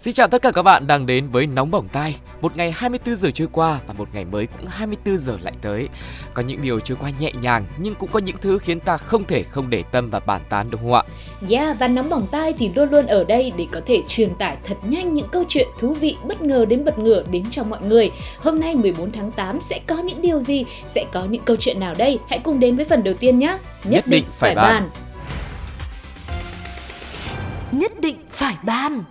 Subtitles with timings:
[0.00, 3.16] Xin chào tất cả các bạn đang đến với Nóng Bỏng Tai Một ngày 24
[3.16, 5.88] giờ trôi qua và một ngày mới cũng 24 giờ lại tới
[6.34, 9.24] Có những điều trôi qua nhẹ nhàng nhưng cũng có những thứ khiến ta không
[9.24, 11.02] thể không để tâm và bàn tán đúng không ạ?
[11.50, 14.56] Yeah, và nóng bỏng tai thì luôn luôn ở đây để có thể truyền tải
[14.64, 17.80] thật nhanh những câu chuyện thú vị bất ngờ đến bật ngửa đến cho mọi
[17.82, 18.10] người.
[18.38, 21.80] Hôm nay 14 tháng 8 sẽ có những điều gì, sẽ có những câu chuyện
[21.80, 22.18] nào đây?
[22.28, 23.58] Hãy cùng đến với phần đầu tiên nhé.
[23.84, 24.90] Nhất định phải bàn.
[27.72, 29.04] Nhất định phải ban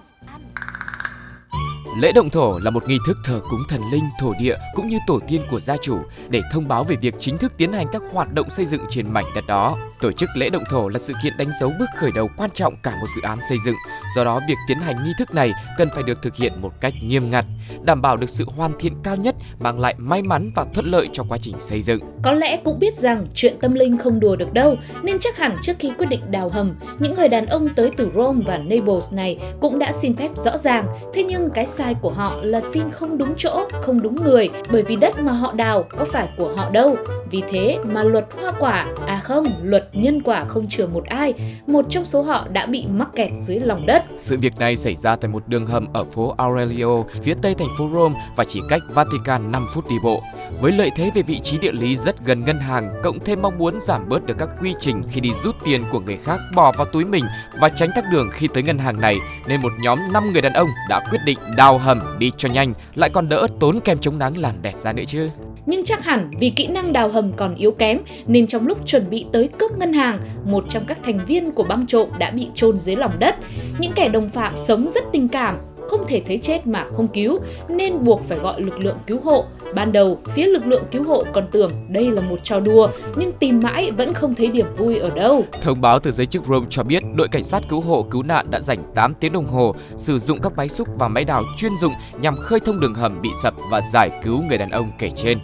[1.99, 4.97] Lễ động thổ là một nghi thức thờ cúng thần linh, thổ địa cũng như
[5.07, 8.01] tổ tiên của gia chủ để thông báo về việc chính thức tiến hành các
[8.11, 9.77] hoạt động xây dựng trên mảnh đất đó.
[10.01, 12.73] Tổ chức lễ động thổ là sự kiện đánh dấu bước khởi đầu quan trọng
[12.83, 13.75] cả một dự án xây dựng.
[14.15, 16.93] Do đó, việc tiến hành nghi thức này cần phải được thực hiện một cách
[17.03, 17.45] nghiêm ngặt,
[17.83, 21.09] đảm bảo được sự hoàn thiện cao nhất, mang lại may mắn và thuận lợi
[21.13, 21.99] cho quá trình xây dựng.
[22.23, 25.57] Có lẽ cũng biết rằng chuyện tâm linh không đùa được đâu, nên chắc hẳn
[25.61, 29.13] trước khi quyết định đào hầm, những người đàn ông tới từ Rome và Naples
[29.13, 30.87] này cũng đã xin phép rõ ràng.
[31.13, 34.83] Thế nhưng cái sai của họ là xin không đúng chỗ, không đúng người, bởi
[34.83, 36.95] vì đất mà họ đào có phải của họ đâu.
[37.31, 41.33] Vì thế mà luật hoa quả, à không, luật nhân quả không chừa một ai,
[41.67, 44.03] một trong số họ đã bị mắc kẹt dưới lòng đất.
[44.19, 47.67] Sự việc này xảy ra tại một đường hầm ở phố Aurelio, phía tây thành
[47.77, 50.23] phố Rome và chỉ cách Vatican 5 phút đi bộ.
[50.61, 53.57] Với lợi thế về vị trí địa lý rất gần ngân hàng, cộng thêm mong
[53.57, 56.71] muốn giảm bớt được các quy trình khi đi rút tiền của người khác bỏ
[56.71, 57.23] vào túi mình
[57.59, 60.53] và tránh tắc đường khi tới ngân hàng này, nên một nhóm 5 người đàn
[60.53, 64.19] ông đã quyết định đào hầm đi cho nhanh, lại còn đỡ tốn kem chống
[64.19, 65.29] nắng làm đẹp ra nữa chứ.
[65.67, 69.09] Nhưng chắc hẳn vì kỹ năng đào hầm còn yếu kém nên trong lúc chuẩn
[69.09, 72.47] bị tới cướp ngân hàng, một trong các thành viên của băng trộm đã bị
[72.53, 73.35] chôn dưới lòng đất.
[73.79, 75.57] Những kẻ đồng phạm sống rất tình cảm,
[75.87, 77.39] không thể thấy chết mà không cứu
[77.69, 79.45] nên buộc phải gọi lực lượng cứu hộ.
[79.75, 83.31] Ban đầu, phía lực lượng cứu hộ còn tưởng đây là một trò đùa nhưng
[83.31, 85.43] tìm mãi vẫn không thấy điểm vui ở đâu.
[85.61, 88.51] Thông báo từ giới chức Rome cho biết đội cảnh sát cứu hộ cứu nạn
[88.51, 91.71] đã dành 8 tiếng đồng hồ sử dụng các máy xúc và máy đào chuyên
[91.77, 95.09] dụng nhằm khơi thông đường hầm bị sập và giải cứu người đàn ông kể
[95.15, 95.37] trên.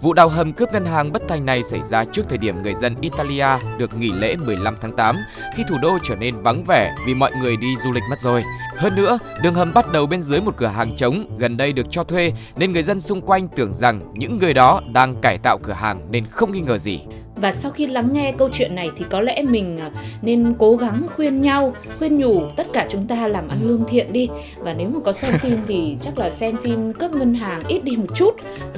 [0.00, 2.74] Vụ đào hầm cướp ngân hàng bất thành này xảy ra trước thời điểm người
[2.74, 3.46] dân Italia
[3.78, 5.16] được nghỉ lễ 15 tháng 8
[5.56, 8.44] khi thủ đô trở nên vắng vẻ vì mọi người đi du lịch mất rồi.
[8.76, 11.86] Hơn nữa, đường hầm bắt đầu bên dưới một cửa hàng trống gần đây được
[11.90, 15.58] cho thuê nên người dân xung quanh tưởng rằng những người đó đang cải tạo
[15.58, 17.00] cửa hàng nên không nghi ngờ gì.
[17.40, 19.90] Và sau khi lắng nghe câu chuyện này thì có lẽ mình à,
[20.22, 24.12] nên cố gắng khuyên nhau, khuyên nhủ tất cả chúng ta làm ăn lương thiện
[24.12, 24.28] đi.
[24.58, 27.84] Và nếu mà có xem phim thì chắc là xem phim cướp ngân hàng ít
[27.84, 28.30] đi một chút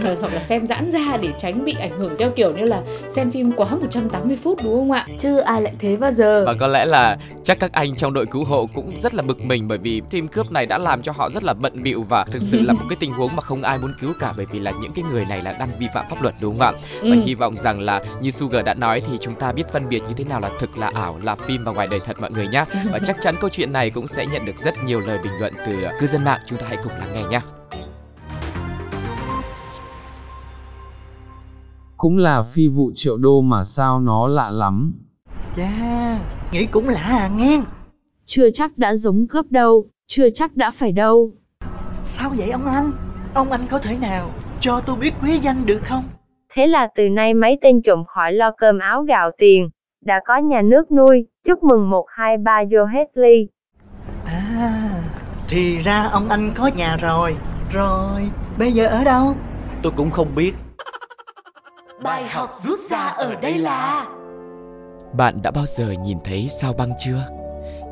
[0.04, 2.82] Ờ, hoặc là xem giãn ra để tránh bị ảnh hưởng theo kiểu như là
[3.08, 5.06] xem phim quá 180 phút đúng không ạ?
[5.18, 6.44] Chứ ai lại thế bao giờ.
[6.46, 9.44] Và có lẽ là chắc các anh trong đội cứu hộ cũng rất là bực
[9.44, 12.24] mình bởi vì team cướp này đã làm cho họ rất là bận bịu và
[12.24, 14.58] thực sự là một cái tình huống mà không ai muốn cứu cả bởi vì
[14.58, 16.80] là những cái người này là đang vi phạm pháp luật đúng không ạ?
[17.02, 17.22] Và Ừ.
[17.26, 20.14] hy vọng rằng là như Sugar đã nói thì chúng ta biết phân biệt như
[20.16, 22.64] thế nào là thực là ảo, là phim và ngoài đời thật mọi người nhé.
[22.92, 25.54] Và chắc chắn câu chuyện này cũng sẽ nhận được rất nhiều lời bình luận
[25.66, 26.40] từ cư dân mạng.
[26.46, 27.40] Chúng ta hãy cùng lắng nghe nhé.
[31.96, 34.92] Cũng là phi vụ triệu đô mà sao nó lạ lắm.
[35.56, 36.18] Chà,
[36.52, 37.62] nghĩ cũng lạ à nghe.
[38.26, 41.32] Chưa chắc đã giống cướp đâu, chưa chắc đã phải đâu.
[42.04, 42.92] Sao vậy ông anh?
[43.34, 46.04] Ông anh có thể nào cho tôi biết quý danh được không?
[46.54, 49.70] Thế là từ nay mấy tên trộm khỏi lo cơm áo gạo tiền,
[50.04, 53.48] đã có nhà nước nuôi, chúc mừng 123 vô hết ly.
[54.26, 54.90] À,
[55.48, 57.36] thì ra ông anh có nhà rồi.
[57.72, 59.34] Rồi, bây giờ ở đâu?
[59.82, 60.52] Tôi cũng không biết.
[62.02, 64.06] Bài học rút ra ở đây là
[65.12, 67.28] Bạn đã bao giờ nhìn thấy sao băng chưa?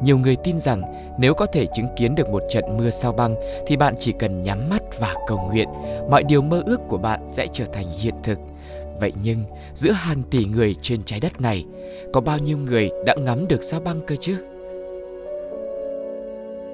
[0.03, 0.83] Nhiều người tin rằng
[1.19, 3.35] nếu có thể chứng kiến được một trận mưa sao băng
[3.67, 5.69] thì bạn chỉ cần nhắm mắt và cầu nguyện,
[6.11, 8.39] mọi điều mơ ước của bạn sẽ trở thành hiện thực.
[9.01, 9.39] Vậy nhưng,
[9.75, 11.65] giữa hàng tỷ người trên trái đất này,
[12.13, 14.37] có bao nhiêu người đã ngắm được sao băng cơ chứ?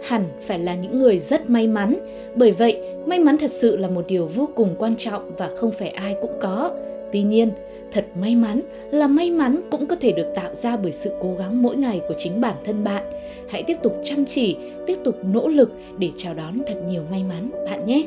[0.09, 1.95] Hẳn phải là những người rất may mắn.
[2.35, 5.73] Bởi vậy, may mắn thật sự là một điều vô cùng quan trọng và không
[5.73, 6.71] phải ai cũng có.
[7.13, 7.51] Tuy nhiên,
[7.95, 8.61] thật may mắn
[8.91, 12.01] là may mắn cũng có thể được tạo ra bởi sự cố gắng mỗi ngày
[12.09, 13.05] của chính bản thân bạn.
[13.51, 14.57] Hãy tiếp tục chăm chỉ,
[14.87, 18.07] tiếp tục nỗ lực để chào đón thật nhiều may mắn bạn nhé.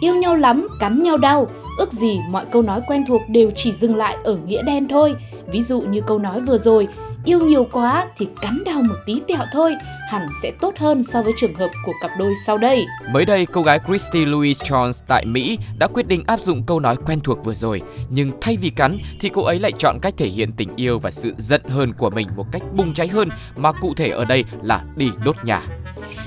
[0.00, 1.46] Yêu nhau lắm, cắn nhau đau.
[1.78, 5.14] Ước gì mọi câu nói quen thuộc đều chỉ dừng lại ở nghĩa đen thôi.
[5.46, 6.88] Ví dụ như câu nói vừa rồi,
[7.28, 9.74] yêu nhiều quá thì cắn đau một tí tẹo thôi,
[10.10, 12.86] hẳn sẽ tốt hơn so với trường hợp của cặp đôi sau đây.
[13.12, 16.80] Mới đây, cô gái Christy Louise Jones tại Mỹ đã quyết định áp dụng câu
[16.80, 20.14] nói quen thuộc vừa rồi, nhưng thay vì cắn thì cô ấy lại chọn cách
[20.16, 23.28] thể hiện tình yêu và sự giận hơn của mình một cách bùng cháy hơn
[23.56, 25.62] mà cụ thể ở đây là đi đốt nhà.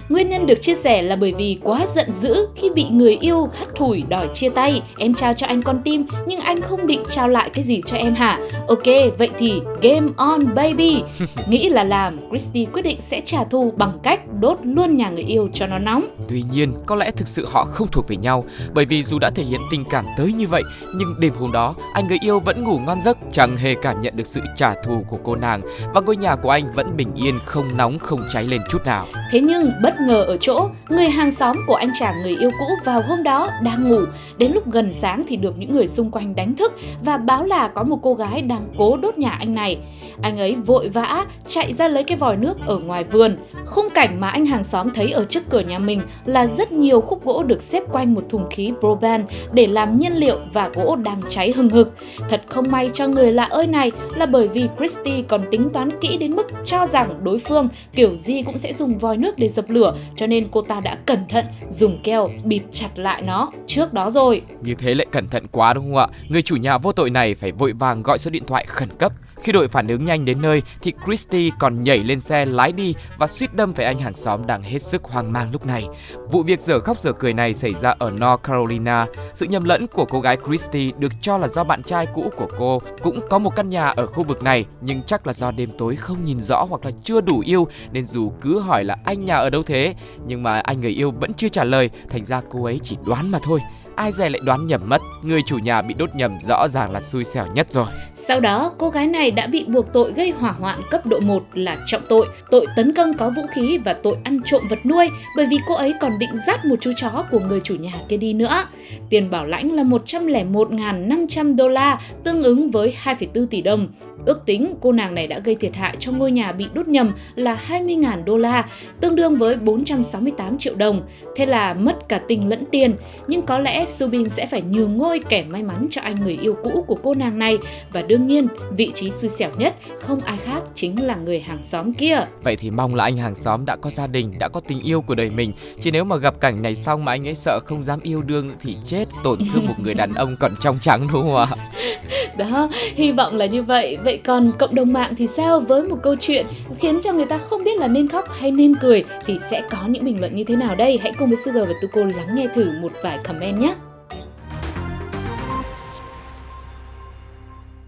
[0.09, 3.49] Nguyên nhân được chia sẻ là bởi vì quá giận dữ khi bị người yêu
[3.59, 4.81] hắt thủi đòi chia tay.
[4.97, 7.97] Em trao cho anh con tim nhưng anh không định trao lại cái gì cho
[7.97, 8.39] em hả?
[8.67, 8.85] Ok,
[9.17, 11.03] vậy thì game on baby.
[11.47, 15.23] Nghĩ là làm, Christy quyết định sẽ trả thù bằng cách đốt luôn nhà người
[15.23, 16.07] yêu cho nó nóng.
[16.27, 19.29] Tuy nhiên, có lẽ thực sự họ không thuộc về nhau bởi vì dù đã
[19.29, 20.63] thể hiện tình cảm tới như vậy
[20.95, 24.15] nhưng đêm hôm đó anh người yêu vẫn ngủ ngon giấc, chẳng hề cảm nhận
[24.15, 25.61] được sự trả thù của cô nàng
[25.93, 29.07] và ngôi nhà của anh vẫn bình yên, không nóng, không cháy lên chút nào.
[29.31, 32.65] Thế nhưng bất ngờ ở chỗ, người hàng xóm của anh chàng người yêu cũ
[32.85, 33.99] vào hôm đó đang ngủ.
[34.37, 37.67] Đến lúc gần sáng thì được những người xung quanh đánh thức và báo là
[37.67, 39.77] có một cô gái đang cố đốt nhà anh này.
[40.21, 43.37] Anh ấy vội vã chạy ra lấy cái vòi nước ở ngoài vườn.
[43.65, 47.01] Khung cảnh mà anh hàng xóm thấy ở trước cửa nhà mình là rất nhiều
[47.01, 50.95] khúc gỗ được xếp quanh một thùng khí propan để làm nhiên liệu và gỗ
[50.95, 51.93] đang cháy hừng hực.
[52.29, 55.99] Thật không may cho người lạ ơi này là bởi vì Christy còn tính toán
[56.01, 59.49] kỹ đến mức cho rằng đối phương kiểu gì cũng sẽ dùng vòi nước để
[59.49, 63.21] dập lửa lửa, cho nên cô ta đã cẩn thận dùng keo bịt chặt lại
[63.21, 64.41] nó trước đó rồi.
[64.61, 66.07] Như thế lại cẩn thận quá đúng không ạ?
[66.29, 69.11] Người chủ nhà vô tội này phải vội vàng gọi số điện thoại khẩn cấp.
[69.41, 72.95] Khi đội phản ứng nhanh đến nơi thì Christy còn nhảy lên xe lái đi
[73.17, 75.87] và suýt đâm phải anh hàng xóm đang hết sức hoang mang lúc này.
[76.31, 79.05] Vụ việc dở khóc dở cười này xảy ra ở North Carolina.
[79.33, 82.47] Sự nhầm lẫn của cô gái Christy được cho là do bạn trai cũ của
[82.57, 85.69] cô cũng có một căn nhà ở khu vực này, nhưng chắc là do đêm
[85.77, 89.25] tối không nhìn rõ hoặc là chưa đủ yêu, nên dù cứ hỏi là anh
[89.25, 89.95] nhà ở đâu thế,
[90.25, 93.31] nhưng mà anh người yêu vẫn chưa trả lời, thành ra cô ấy chỉ đoán
[93.31, 93.59] mà thôi
[93.95, 97.01] ai dè lại đoán nhầm mất, người chủ nhà bị đốt nhầm rõ ràng là
[97.01, 97.85] xui xẻo nhất rồi.
[98.13, 101.43] Sau đó, cô gái này đã bị buộc tội gây hỏa hoạn cấp độ 1
[101.53, 105.09] là trọng tội, tội tấn công có vũ khí và tội ăn trộm vật nuôi
[105.35, 108.17] bởi vì cô ấy còn định dắt một chú chó của người chủ nhà kia
[108.17, 108.65] đi nữa.
[109.09, 113.87] Tiền bảo lãnh là 101.500 đô la, tương ứng với 2,4 tỷ đồng.
[114.25, 117.13] Ước tính cô nàng này đã gây thiệt hại cho ngôi nhà bị đốt nhầm
[117.35, 118.65] là 20.000 đô la,
[118.99, 121.01] tương đương với 468 triệu đồng.
[121.35, 122.95] Thế là mất cả tình lẫn tiền,
[123.27, 126.57] nhưng có lẽ Subin sẽ phải nhường ngôi kẻ may mắn cho anh người yêu
[126.63, 127.57] cũ của cô nàng này
[127.93, 128.47] và đương nhiên
[128.77, 132.25] vị trí xui xẻo nhất không ai khác chính là người hàng xóm kia.
[132.43, 135.01] Vậy thì mong là anh hàng xóm đã có gia đình, đã có tình yêu
[135.01, 135.53] của đời mình.
[135.81, 138.49] Chỉ nếu mà gặp cảnh này xong mà anh ấy sợ không dám yêu đương
[138.61, 141.47] thì chết, tổn thương một người đàn ông còn trong trắng đúng không ạ?
[142.37, 143.97] Đó, hy vọng là như vậy.
[144.03, 146.45] Vậy còn cộng đồng mạng thì sao với một câu chuyện
[146.79, 149.77] khiến cho người ta không biết là nên khóc hay nên cười thì sẽ có
[149.87, 150.99] những bình luận như thế nào đây?
[151.01, 153.70] Hãy cùng với Sugar và Tuko lắng nghe thử một vài comment nhé.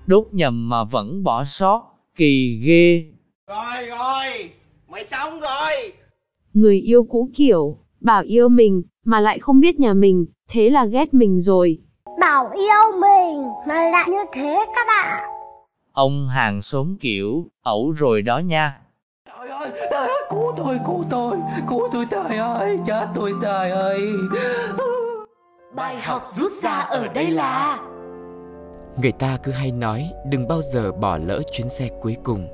[0.08, 1.82] Đốt nhầm mà vẫn bỏ sót,
[2.16, 3.06] kỳ ghê.
[3.48, 4.52] Rồi rồi,
[4.88, 5.94] mày xong rồi.
[6.54, 10.86] Người yêu cũ kiểu, bảo yêu mình, mà lại không biết nhà mình, thế là
[10.86, 11.78] ghét mình rồi.
[12.20, 15.24] Bảo yêu mình, mà lại như thế các bạn.
[15.94, 18.80] Ông hàng xóm kiểu, ẩu rồi đó nha.
[19.26, 21.38] Trời ơi, trời ơi, cứu tôi, cứu tôi,
[21.70, 24.02] cứu tôi trời ơi, chết tôi trời ơi.
[25.76, 27.80] Bài học rút ra ở đây là
[29.02, 32.48] Người ta cứ hay nói đừng bao giờ bỏ lỡ chuyến xe cuối cùng.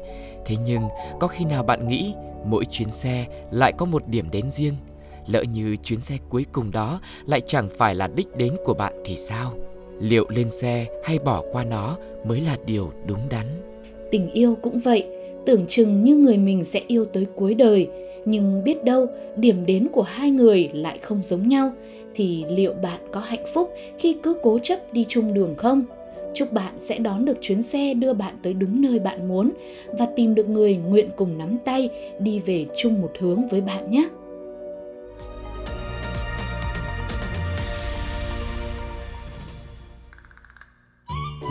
[0.45, 0.81] Thế nhưng
[1.19, 2.13] có khi nào bạn nghĩ
[2.45, 4.73] mỗi chuyến xe lại có một điểm đến riêng?
[5.27, 8.93] Lỡ như chuyến xe cuối cùng đó lại chẳng phải là đích đến của bạn
[9.05, 9.53] thì sao?
[9.99, 13.45] Liệu lên xe hay bỏ qua nó mới là điều đúng đắn?
[14.11, 15.07] Tình yêu cũng vậy,
[15.45, 17.87] tưởng chừng như người mình sẽ yêu tới cuối đời,
[18.25, 21.71] nhưng biết đâu điểm đến của hai người lại không giống nhau
[22.15, 25.83] thì liệu bạn có hạnh phúc khi cứ cố chấp đi chung đường không?
[26.33, 29.51] Chúc bạn sẽ đón được chuyến xe đưa bạn tới đúng nơi bạn muốn
[29.99, 33.91] và tìm được người nguyện cùng nắm tay đi về chung một hướng với bạn
[33.91, 34.09] nhé.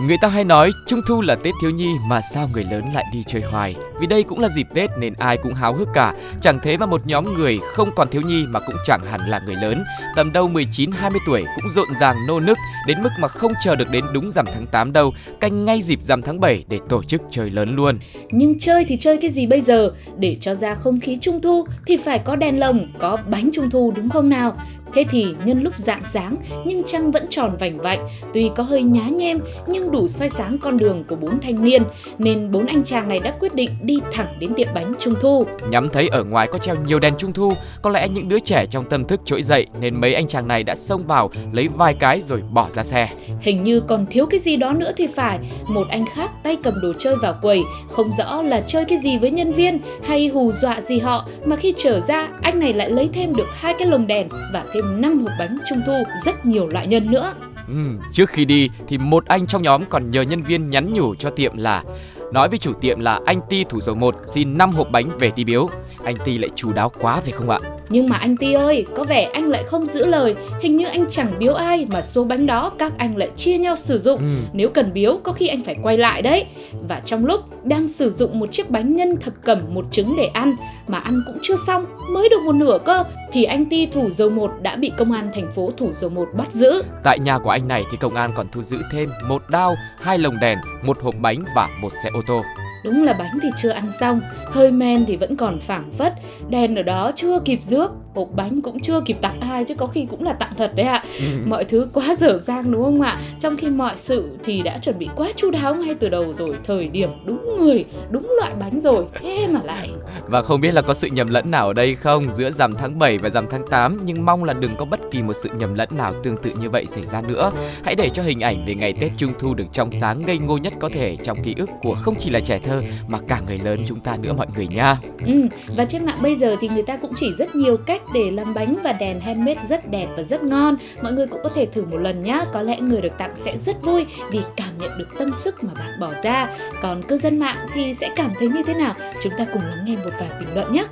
[0.00, 3.04] Người ta hay nói Trung thu là Tết thiếu nhi mà sao người lớn lại
[3.12, 6.14] đi chơi hoài Vì đây cũng là dịp Tết nên ai cũng háo hức cả
[6.40, 9.40] Chẳng thế mà một nhóm người không còn thiếu nhi mà cũng chẳng hẳn là
[9.46, 9.84] người lớn
[10.16, 10.92] Tầm đâu 19-20
[11.26, 14.46] tuổi cũng rộn ràng nô nức Đến mức mà không chờ được đến đúng rằm
[14.46, 17.98] tháng 8 đâu Canh ngay dịp rằm tháng 7 để tổ chức chơi lớn luôn
[18.30, 19.90] Nhưng chơi thì chơi cái gì bây giờ?
[20.18, 23.70] Để cho ra không khí trung thu thì phải có đèn lồng, có bánh trung
[23.70, 24.56] thu đúng không nào?
[24.94, 28.82] Thế thì nhân lúc rạng sáng nhưng trăng vẫn tròn vành vạnh, tuy có hơi
[28.82, 31.82] nhá nhem nhưng đủ soi sáng con đường của bốn thanh niên
[32.18, 35.46] nên bốn anh chàng này đã quyết định đi thẳng đến tiệm bánh trung thu.
[35.70, 37.52] Nhắm thấy ở ngoài có treo nhiều đèn trung thu,
[37.82, 40.62] có lẽ những đứa trẻ trong tâm thức trỗi dậy nên mấy anh chàng này
[40.64, 43.08] đã xông vào lấy vài cái rồi bỏ ra xe.
[43.40, 45.38] Hình như còn thiếu cái gì đó nữa thì phải.
[45.68, 49.18] Một anh khác tay cầm đồ chơi vào quầy, không rõ là chơi cái gì
[49.18, 52.90] với nhân viên hay hù dọa gì họ mà khi trở ra anh này lại
[52.90, 56.46] lấy thêm được hai cái lồng đèn và thêm 5 hộp bánh trung thu rất
[56.46, 57.34] nhiều loại nhân nữa.
[57.68, 57.74] Ừ,
[58.12, 61.30] trước khi đi thì một anh trong nhóm còn nhờ nhân viên nhắn nhủ cho
[61.30, 61.84] tiệm là
[62.32, 65.30] nói với chủ tiệm là anh Ti thủ dầu một xin 5 hộp bánh về
[65.36, 65.68] đi biếu.
[66.04, 67.58] Anh Ti lại chú đáo quá phải không ạ?
[67.88, 71.04] Nhưng mà anh Ti ơi, có vẻ anh lại không giữ lời, hình như anh
[71.08, 74.18] chẳng biếu ai mà số bánh đó các anh lại chia nhau sử dụng.
[74.18, 74.34] Ừ.
[74.52, 76.46] Nếu cần biếu có khi anh phải quay lại đấy.
[76.88, 80.26] Và trong lúc đang sử dụng một chiếc bánh nhân thập cẩm một trứng để
[80.26, 84.10] ăn mà ăn cũng chưa xong, mới được một nửa cơ thì anh Ti thủ
[84.10, 86.82] dầu một đã bị công an thành phố thủ dầu một bắt giữ.
[87.04, 90.18] Tại nhà của anh này thì công an còn thu giữ thêm một đao, hai
[90.18, 92.42] lồng đèn, một hộp bánh và một xe ô tô.
[92.88, 96.14] Đúng là bánh thì chưa ăn xong, hơi men thì vẫn còn phảng phất,
[96.50, 99.86] đèn ở đó chưa kịp rước, hộp bánh cũng chưa kịp tặng ai chứ có
[99.86, 101.04] khi cũng là tặng thật đấy ạ.
[101.20, 101.26] Ừ.
[101.46, 103.20] Mọi thứ quá dở dang đúng không ạ?
[103.40, 106.56] Trong khi mọi sự thì đã chuẩn bị quá chu đáo ngay từ đầu rồi,
[106.64, 109.90] thời điểm đúng người, đúng loại bánh rồi, thế mà lại
[110.26, 112.98] Và không biết là có sự nhầm lẫn nào ở đây không giữa rằm tháng
[112.98, 115.74] 7 và rằm tháng 8 nhưng mong là đừng có bất kỳ một sự nhầm
[115.74, 117.50] lẫn nào tương tự như vậy xảy ra nữa.
[117.84, 120.58] Hãy để cho hình ảnh về ngày Tết Trung thu được trong sáng ngây ngô
[120.58, 123.58] nhất có thể trong ký ức của không chỉ là trẻ thơ mà cả người
[123.64, 124.96] lớn chúng ta nữa mọi người nha.
[125.26, 125.32] Ừ,
[125.76, 128.54] và trên mạng bây giờ thì người ta cũng chỉ rất nhiều cách để làm
[128.54, 130.76] bánh và đèn handmade rất đẹp và rất ngon.
[131.02, 132.44] Mọi người cũng có thể thử một lần nhá.
[132.52, 135.74] Có lẽ người được tặng sẽ rất vui vì cảm nhận được tâm sức mà
[135.74, 136.56] bạn bỏ ra.
[136.82, 138.94] Còn cư dân mạng thì sẽ cảm thấy như thế nào?
[139.22, 140.84] Chúng ta cùng lắng nghe một vài bình luận nhé.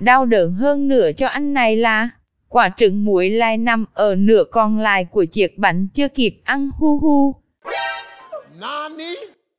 [0.00, 2.10] Đau đớn hơn nửa cho anh này là
[2.48, 6.70] quả trứng muối lại nằm ở nửa còn lại của chiếc bánh chưa kịp ăn
[6.78, 7.34] hu hu.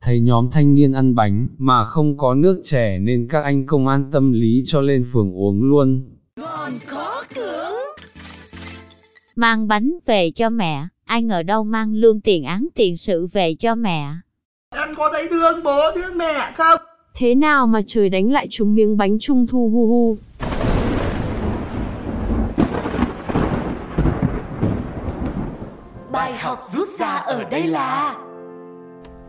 [0.06, 3.88] Thấy nhóm thanh niên ăn bánh mà không có nước chè nên các anh công
[3.88, 6.10] an tâm lý cho lên phường uống luôn.
[9.36, 13.56] Mang bánh về cho mẹ, ai ngờ đâu mang lương tiền án tiền sự về
[13.60, 14.10] cho mẹ.
[14.76, 16.80] Em có thấy thương bố thương mẹ không?
[17.16, 20.18] Thế nào mà trời đánh lại chúng miếng bánh trung thu hu hu.
[26.12, 28.23] Bài học rút ra ở đây là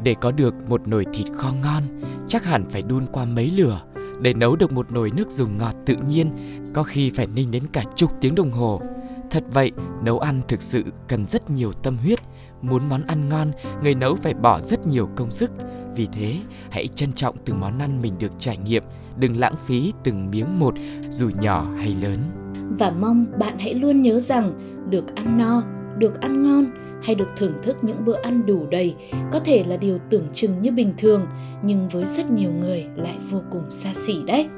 [0.04, 1.82] để có được một nồi thịt kho ngon,
[2.28, 3.80] chắc hẳn phải đun qua mấy lửa.
[4.20, 6.30] Để nấu được một nồi nước dùng ngọt tự nhiên,
[6.74, 8.80] có khi phải ninh đến cả chục tiếng đồng hồ.
[9.30, 9.72] Thật vậy,
[10.04, 12.18] nấu ăn thực sự cần rất nhiều tâm huyết.
[12.62, 15.50] Muốn món ăn ngon, người nấu phải bỏ rất nhiều công sức.
[15.94, 16.36] Vì thế,
[16.70, 18.82] hãy trân trọng từng món ăn mình được trải nghiệm,
[19.16, 20.74] đừng lãng phí từng miếng một,
[21.10, 22.18] dù nhỏ hay lớn.
[22.78, 24.52] Và mong bạn hãy luôn nhớ rằng
[24.90, 25.62] được ăn no,
[25.98, 28.94] được ăn ngon hay được thưởng thức những bữa ăn đủ đầy,
[29.32, 31.26] có thể là điều tưởng chừng như bình thường,
[31.62, 34.48] nhưng với rất nhiều người lại vô cùng xa xỉ đấy.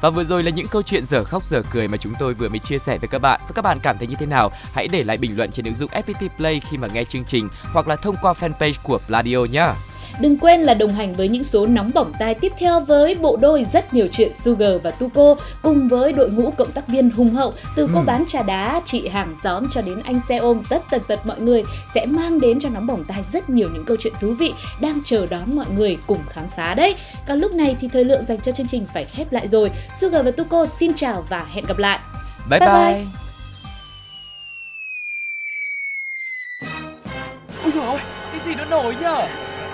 [0.00, 2.48] Và vừa rồi là những câu chuyện dở khóc dở cười mà chúng tôi vừa
[2.48, 3.40] mới chia sẻ với các bạn.
[3.48, 4.50] Và các bạn cảm thấy như thế nào?
[4.72, 7.48] Hãy để lại bình luận trên ứng dụng FPT Play khi mà nghe chương trình
[7.72, 9.72] hoặc là thông qua fanpage của Pladio nhé.
[10.20, 13.36] Đừng quên là đồng hành với những số nóng bỏng tai tiếp theo với bộ
[13.40, 17.34] đôi rất nhiều chuyện Sugar và Tuko cùng với đội ngũ cộng tác viên hùng
[17.34, 18.04] hậu từ cô Ừ.
[18.06, 21.40] bán trà đá, chị hàng xóm cho đến anh xe ôm tất tần tật mọi
[21.40, 21.62] người
[21.94, 25.00] sẽ mang đến cho nóng bỏng tai rất nhiều những câu chuyện thú vị đang
[25.04, 26.94] chờ đón mọi người cùng khám phá đấy.
[27.28, 29.70] Còn lúc này thì thời lượng dành cho chương trình phải khép lại rồi.
[30.00, 31.98] Sugar và Tuko xin chào và hẹn gặp lại.
[32.50, 32.92] Bye Bye bye.
[32.94, 33.04] bye.
[37.64, 37.98] Ôi dồi ôi,
[38.32, 39.22] cái gì nó nổi nhở?